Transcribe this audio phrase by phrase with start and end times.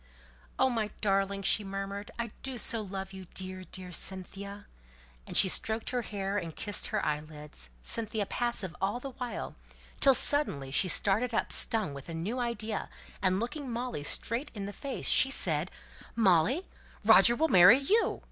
[0.57, 2.09] "Oh, my darling!" she murmured.
[2.17, 4.65] "I do so love you, dear, dear Cynthia!"
[5.27, 9.53] and she stroked her hair, and kissed her eyelids; Cynthia passive all the while,
[9.99, 12.89] till suddenly she started up stung with a new idea,
[13.21, 15.69] and looking Molly straight in the face, she said,
[16.15, 16.65] "Molly,
[17.05, 18.19] Roger will marry you!